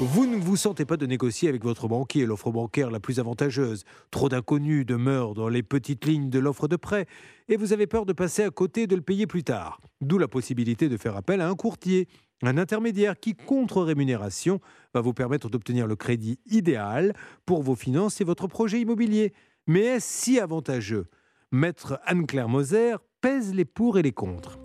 Vous 0.00 0.26
ne 0.26 0.36
vous 0.36 0.56
sentez 0.56 0.84
pas 0.84 0.96
de 0.96 1.06
négocier 1.06 1.48
avec 1.48 1.64
votre 1.64 1.88
banquier 1.88 2.24
l'offre 2.24 2.52
bancaire 2.52 2.88
la 2.88 3.00
plus 3.00 3.18
avantageuse. 3.18 3.84
Trop 4.12 4.28
d'inconnus 4.28 4.86
demeurent 4.86 5.34
dans 5.34 5.48
les 5.48 5.64
petites 5.64 6.04
lignes 6.04 6.30
de 6.30 6.38
l'offre 6.38 6.68
de 6.68 6.76
prêt 6.76 7.06
et 7.48 7.56
vous 7.56 7.72
avez 7.72 7.88
peur 7.88 8.06
de 8.06 8.12
passer 8.12 8.44
à 8.44 8.50
côté 8.50 8.86
de 8.86 8.94
le 8.94 9.02
payer 9.02 9.26
plus 9.26 9.42
tard. 9.42 9.80
D'où 10.00 10.18
la 10.18 10.28
possibilité 10.28 10.88
de 10.88 10.96
faire 10.96 11.16
appel 11.16 11.40
à 11.40 11.48
un 11.48 11.56
courtier, 11.56 12.06
un 12.42 12.58
intermédiaire 12.58 13.18
qui, 13.18 13.34
contre 13.34 13.82
rémunération, 13.82 14.60
va 14.94 15.00
vous 15.00 15.14
permettre 15.14 15.50
d'obtenir 15.50 15.88
le 15.88 15.96
crédit 15.96 16.38
idéal 16.46 17.12
pour 17.44 17.64
vos 17.64 17.74
finances 17.74 18.20
et 18.20 18.24
votre 18.24 18.46
projet 18.46 18.80
immobilier. 18.80 19.32
Mais 19.66 19.80
est-ce 19.80 20.06
si 20.06 20.38
avantageux? 20.38 21.06
Maître 21.50 21.98
Anne-Claire 22.04 22.48
Moser 22.48 22.94
pèse 23.20 23.52
les 23.52 23.64
pour 23.64 23.98
et 23.98 24.02
les 24.02 24.12
contre. 24.12 24.60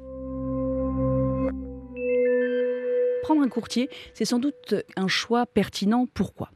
Prendre 3.24 3.42
un 3.42 3.48
courtier, 3.48 3.90
c'est 4.14 4.26
sans 4.26 4.38
doute 4.38 4.76
un 4.96 5.08
choix 5.08 5.46
pertinent. 5.46 6.06
Pourquoi? 6.14 6.52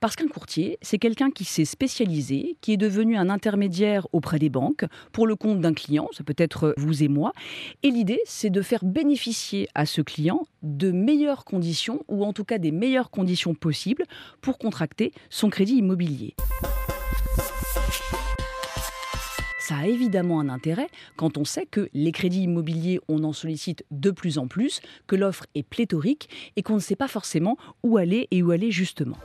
Parce 0.00 0.16
qu'un 0.16 0.28
courtier, 0.28 0.78
c'est 0.82 0.98
quelqu'un 0.98 1.30
qui 1.30 1.44
s'est 1.44 1.64
spécialisé, 1.64 2.56
qui 2.60 2.72
est 2.72 2.76
devenu 2.76 3.16
un 3.16 3.30
intermédiaire 3.30 4.06
auprès 4.12 4.38
des 4.38 4.50
banques 4.50 4.84
pour 5.12 5.26
le 5.26 5.34
compte 5.34 5.60
d'un 5.60 5.72
client, 5.72 6.08
ça 6.12 6.22
peut 6.22 6.34
être 6.36 6.74
vous 6.76 7.02
et 7.02 7.08
moi. 7.08 7.32
Et 7.82 7.90
l'idée, 7.90 8.20
c'est 8.26 8.50
de 8.50 8.62
faire 8.62 8.84
bénéficier 8.84 9.68
à 9.74 9.86
ce 9.86 10.02
client 10.02 10.46
de 10.62 10.90
meilleures 10.90 11.44
conditions, 11.44 12.04
ou 12.08 12.24
en 12.24 12.32
tout 12.32 12.44
cas 12.44 12.58
des 12.58 12.72
meilleures 12.72 13.10
conditions 13.10 13.54
possibles 13.54 14.04
pour 14.40 14.58
contracter 14.58 15.12
son 15.30 15.48
crédit 15.48 15.76
immobilier 15.76 16.34
ça 19.70 19.76
a 19.76 19.86
évidemment 19.86 20.40
un 20.40 20.48
intérêt 20.48 20.88
quand 21.14 21.38
on 21.38 21.44
sait 21.44 21.64
que 21.64 21.88
les 21.94 22.10
crédits 22.10 22.42
immobiliers, 22.42 22.98
on 23.06 23.22
en 23.22 23.32
sollicite 23.32 23.84
de 23.92 24.10
plus 24.10 24.36
en 24.36 24.48
plus, 24.48 24.80
que 25.06 25.14
l'offre 25.14 25.46
est 25.54 25.62
pléthorique 25.62 26.28
et 26.56 26.64
qu'on 26.64 26.74
ne 26.74 26.80
sait 26.80 26.96
pas 26.96 27.06
forcément 27.06 27.56
où 27.84 27.96
aller 27.96 28.26
et 28.32 28.42
où 28.42 28.50
aller 28.50 28.72
justement. 28.72 29.16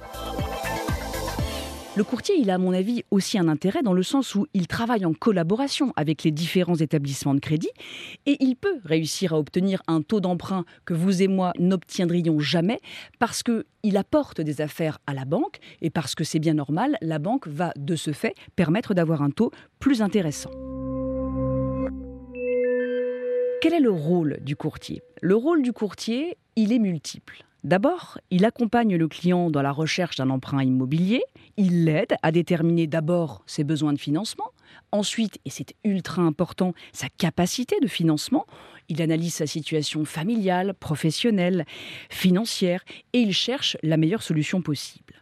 Le 1.97 2.03
courtier, 2.03 2.35
il 2.37 2.49
a 2.49 2.55
à 2.55 2.57
mon 2.57 2.73
avis 2.73 3.05
aussi 3.09 3.37
un 3.37 3.47
intérêt 3.47 3.81
dans 3.81 3.93
le 3.93 4.03
sens 4.03 4.35
où 4.35 4.47
il 4.53 4.67
travaille 4.67 5.05
en 5.05 5.13
collaboration 5.13 5.93
avec 5.95 6.23
les 6.23 6.31
différents 6.31 6.75
établissements 6.75 7.33
de 7.33 7.39
crédit 7.39 7.69
et 8.25 8.35
il 8.41 8.57
peut 8.57 8.79
réussir 8.83 9.31
à 9.31 9.39
obtenir 9.39 9.81
un 9.87 10.01
taux 10.01 10.19
d'emprunt 10.19 10.65
que 10.83 10.93
vous 10.93 11.21
et 11.21 11.29
moi 11.29 11.53
n'obtiendrions 11.57 12.41
jamais 12.41 12.81
parce 13.17 13.43
qu'il 13.43 13.95
apporte 13.95 14.41
des 14.41 14.59
affaires 14.59 14.99
à 15.07 15.13
la 15.13 15.23
banque 15.23 15.59
et 15.81 15.89
parce 15.89 16.15
que 16.15 16.25
c'est 16.25 16.39
bien 16.39 16.55
normal, 16.55 16.97
la 17.01 17.17
banque 17.17 17.47
va 17.47 17.71
de 17.77 17.95
ce 17.95 18.11
fait 18.11 18.35
permettre 18.57 18.93
d'avoir 18.93 19.21
un 19.21 19.29
taux 19.29 19.51
plus 19.79 20.01
intéressant. 20.01 20.51
Quel 23.61 23.73
est 23.73 23.79
le 23.79 23.91
rôle 23.91 24.39
du 24.41 24.57
courtier? 24.57 25.01
Le 25.21 25.35
rôle 25.35 25.61
du 25.61 25.71
courtier, 25.71 26.37
il 26.57 26.73
est 26.73 26.79
multiple. 26.79 27.45
D'abord, 27.65 28.19
il 28.29 28.45
accompagne 28.45 28.95
le 28.95 29.07
client 29.07 29.49
dans 29.49 29.63
la 29.63 29.71
recherche 29.71 30.17
d'un 30.17 30.29
emprunt 30.29 30.61
immobilier, 30.61 31.23
il 31.57 31.85
l'aide 31.85 32.15
à 32.21 32.31
déterminer 32.31 32.87
d'abord 32.87 33.43
ses 33.45 33.63
besoins 33.63 33.93
de 33.93 33.99
financement, 33.99 34.51
ensuite, 34.91 35.39
et 35.45 35.49
c'est 35.49 35.73
ultra 35.83 36.21
important, 36.21 36.73
sa 36.93 37.07
capacité 37.09 37.77
de 37.81 37.87
financement, 37.87 38.45
il 38.89 39.01
analyse 39.01 39.35
sa 39.35 39.47
situation 39.47 40.05
familiale, 40.05 40.73
professionnelle, 40.73 41.65
financière, 42.09 42.83
et 43.13 43.19
il 43.19 43.33
cherche 43.33 43.77
la 43.83 43.97
meilleure 43.97 44.23
solution 44.23 44.61
possible. 44.61 45.13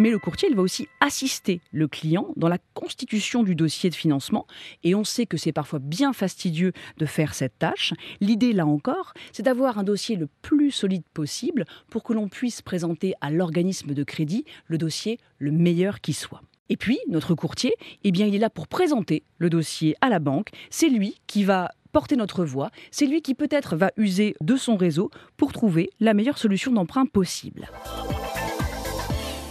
Mais 0.00 0.08
le 0.08 0.18
courtier, 0.18 0.48
va 0.54 0.62
aussi 0.62 0.88
assister 1.00 1.60
le 1.72 1.86
client 1.86 2.28
dans 2.36 2.48
la 2.48 2.56
constitution 2.72 3.42
du 3.42 3.54
dossier 3.54 3.90
de 3.90 3.94
financement. 3.94 4.46
Et 4.82 4.94
on 4.94 5.04
sait 5.04 5.26
que 5.26 5.36
c'est 5.36 5.52
parfois 5.52 5.78
bien 5.78 6.14
fastidieux 6.14 6.72
de 6.96 7.04
faire 7.04 7.34
cette 7.34 7.58
tâche. 7.58 7.92
L'idée, 8.22 8.54
là 8.54 8.64
encore, 8.64 9.12
c'est 9.30 9.42
d'avoir 9.42 9.78
un 9.78 9.82
dossier 9.82 10.16
le 10.16 10.26
plus 10.40 10.70
solide 10.70 11.02
possible 11.12 11.66
pour 11.90 12.02
que 12.02 12.14
l'on 12.14 12.30
puisse 12.30 12.62
présenter 12.62 13.12
à 13.20 13.30
l'organisme 13.30 13.92
de 13.92 14.02
crédit 14.02 14.46
le 14.68 14.78
dossier 14.78 15.18
le 15.36 15.52
meilleur 15.52 16.00
qui 16.00 16.14
soit. 16.14 16.40
Et 16.70 16.78
puis, 16.78 16.98
notre 17.10 17.34
courtier, 17.34 17.74
eh 18.02 18.08
il 18.08 18.34
est 18.34 18.38
là 18.38 18.48
pour 18.48 18.68
présenter 18.68 19.22
le 19.36 19.50
dossier 19.50 19.96
à 20.00 20.08
la 20.08 20.18
banque. 20.18 20.48
C'est 20.70 20.88
lui 20.88 21.20
qui 21.26 21.44
va 21.44 21.72
porter 21.92 22.16
notre 22.16 22.46
voix. 22.46 22.70
C'est 22.90 23.04
lui 23.04 23.20
qui 23.20 23.34
peut-être 23.34 23.76
va 23.76 23.90
user 23.98 24.34
de 24.40 24.56
son 24.56 24.76
réseau 24.76 25.10
pour 25.36 25.52
trouver 25.52 25.90
la 26.00 26.14
meilleure 26.14 26.38
solution 26.38 26.72
d'emprunt 26.72 27.04
possible. 27.04 27.68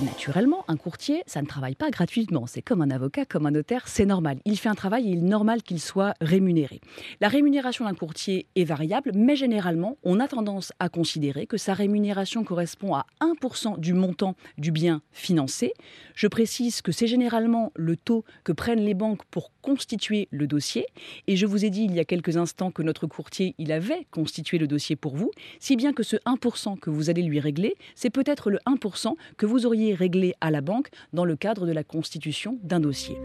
Naturellement, 0.01 0.63
un 0.69 0.77
courtier, 0.77 1.23
ça 1.25 1.41
ne 1.41 1.45
travaille 1.45 1.75
pas 1.75 1.89
gratuitement. 1.89 2.47
C'est 2.47 2.61
comme 2.61 2.81
un 2.81 2.89
avocat, 2.89 3.25
comme 3.25 3.45
un 3.45 3.51
notaire, 3.51 3.85
c'est 3.89 4.05
normal. 4.05 4.39
Il 4.45 4.57
fait 4.57 4.69
un 4.69 4.75
travail 4.75 5.07
et 5.07 5.11
il 5.11 5.17
est 5.17 5.21
normal 5.21 5.61
qu'il 5.61 5.81
soit 5.81 6.13
rémunéré. 6.21 6.79
La 7.19 7.27
rémunération 7.27 7.83
d'un 7.83 7.93
courtier 7.93 8.47
est 8.55 8.63
variable, 8.63 9.11
mais 9.13 9.35
généralement, 9.35 9.97
on 10.03 10.21
a 10.21 10.29
tendance 10.29 10.71
à 10.79 10.87
considérer 10.87 11.47
que 11.47 11.57
sa 11.57 11.73
rémunération 11.73 12.45
correspond 12.45 12.95
à 12.95 13.07
1% 13.19 13.77
du 13.77 13.93
montant 13.93 14.35
du 14.57 14.71
bien 14.71 15.01
financé. 15.11 15.73
Je 16.15 16.27
précise 16.27 16.81
que 16.81 16.93
c'est 16.93 17.07
généralement 17.07 17.73
le 17.75 17.97
taux 17.97 18.23
que 18.45 18.53
prennent 18.53 18.85
les 18.85 18.93
banques 18.93 19.25
pour 19.25 19.51
constituer 19.61 20.29
le 20.31 20.47
dossier. 20.47 20.85
Et 21.27 21.35
je 21.35 21.45
vous 21.45 21.65
ai 21.65 21.69
dit 21.69 21.83
il 21.83 21.93
y 21.93 21.99
a 21.99 22.05
quelques 22.05 22.37
instants 22.37 22.71
que 22.71 22.83
notre 22.83 23.05
courtier, 23.05 23.53
il 23.57 23.73
avait 23.73 24.07
constitué 24.11 24.59
le 24.59 24.67
dossier 24.67 24.95
pour 24.95 25.17
vous, 25.17 25.31
si 25.59 25.75
bien 25.75 25.91
que 25.91 26.03
ce 26.03 26.15
1% 26.25 26.79
que 26.79 26.89
vous 26.89 27.09
allez 27.09 27.21
lui 27.21 27.41
régler, 27.41 27.75
c'est 27.95 28.09
peut-être 28.09 28.49
le 28.49 28.59
1% 28.65 29.15
que 29.35 29.45
vous 29.45 29.65
auriez 29.65 29.88
réglé 29.93 30.33
à 30.41 30.51
la 30.51 30.61
banque 30.61 30.89
dans 31.13 31.25
le 31.25 31.35
cadre 31.35 31.65
de 31.65 31.71
la 31.71 31.83
constitution 31.83 32.57
d'un 32.63 32.79
dossier. 32.79 33.17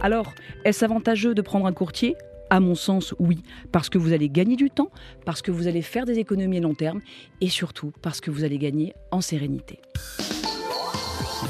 Alors, 0.00 0.32
est-ce 0.64 0.84
avantageux 0.84 1.34
de 1.34 1.42
prendre 1.42 1.66
un 1.66 1.72
courtier? 1.72 2.14
À 2.50 2.60
mon 2.60 2.74
sens, 2.74 3.14
oui, 3.18 3.42
parce 3.72 3.90
que 3.90 3.98
vous 3.98 4.12
allez 4.12 4.30
gagner 4.30 4.56
du 4.56 4.70
temps, 4.70 4.90
parce 5.26 5.42
que 5.42 5.50
vous 5.50 5.66
allez 5.66 5.82
faire 5.82 6.06
des 6.06 6.18
économies 6.18 6.58
à 6.58 6.60
long 6.60 6.74
terme 6.74 7.00
et 7.40 7.48
surtout 7.48 7.92
parce 8.00 8.20
que 8.20 8.30
vous 8.30 8.44
allez 8.44 8.58
gagner 8.58 8.94
en 9.10 9.20
sérénité. 9.20 9.80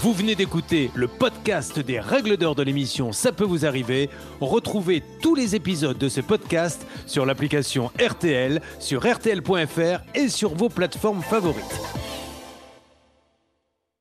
Vous 0.00 0.12
venez 0.12 0.34
d'écouter 0.34 0.90
le 0.94 1.08
podcast 1.08 1.78
des 1.78 1.98
règles 1.98 2.36
d'or 2.36 2.54
de 2.54 2.62
l'émission 2.62 3.12
Ça 3.12 3.32
peut 3.32 3.44
vous 3.44 3.66
arriver. 3.66 4.10
Retrouvez 4.40 5.02
tous 5.22 5.34
les 5.34 5.56
épisodes 5.56 5.98
de 5.98 6.08
ce 6.08 6.20
podcast 6.20 6.86
sur 7.06 7.26
l'application 7.26 7.90
RTL, 7.98 8.60
sur 8.78 9.02
rtl.fr 9.02 10.00
et 10.14 10.28
sur 10.28 10.54
vos 10.54 10.68
plateformes 10.68 11.22
favorites. 11.22 12.07